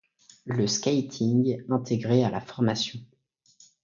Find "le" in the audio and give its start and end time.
0.45-0.65